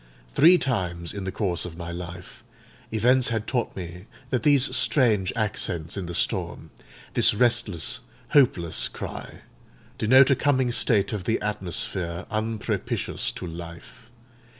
[0.33, 2.43] Three times in the course of my life,
[2.91, 10.35] events had taught me that these strange accents in the storm—this restless, hopeless cry—denote a
[10.35, 14.09] coming state of the atmosphere unpropitious to life.